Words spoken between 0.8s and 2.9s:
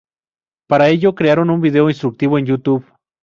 ello, crearon un video instructivo en YouTube.